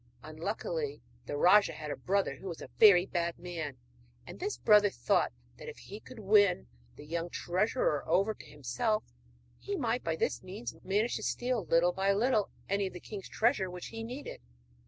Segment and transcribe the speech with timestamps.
[0.23, 3.77] Unluckily the rajah had a brother who was a very bad man;
[4.25, 9.03] and this brother thought that if he could win the young treasurer over to himself
[9.59, 13.29] he might by this means manage to steal little by little any of the king's
[13.29, 14.41] treasure which he needed.